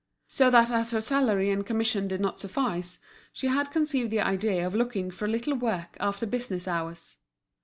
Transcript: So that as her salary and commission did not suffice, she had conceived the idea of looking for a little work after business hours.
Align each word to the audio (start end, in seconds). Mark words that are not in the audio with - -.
So 0.27 0.49
that 0.49 0.71
as 0.71 0.89
her 0.89 0.99
salary 0.99 1.51
and 1.51 1.63
commission 1.63 2.07
did 2.07 2.19
not 2.21 2.39
suffice, 2.39 2.97
she 3.31 3.45
had 3.49 3.69
conceived 3.69 4.09
the 4.09 4.21
idea 4.21 4.65
of 4.65 4.73
looking 4.73 5.11
for 5.11 5.25
a 5.25 5.27
little 5.27 5.53
work 5.53 5.95
after 5.99 6.25
business 6.25 6.67
hours. 6.67 7.19